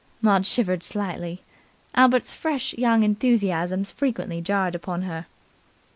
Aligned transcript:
Maud 0.19 0.47
shivered 0.47 0.81
slightly. 0.81 1.43
Albert's 1.93 2.33
fresh 2.33 2.73
young 2.73 3.03
enthusiasms 3.03 3.91
frequently 3.91 4.41
jarred 4.41 4.73
upon 4.73 5.03
her. 5.03 5.27